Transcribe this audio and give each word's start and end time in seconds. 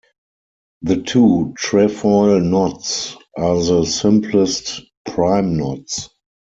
The 0.81 0.99
two 1.03 1.53
trefoil 1.55 2.39
knots 2.39 3.15
are 3.37 3.63
the 3.63 3.85
simplest 3.85 4.81
prime 5.05 5.55
knots. 5.57 6.09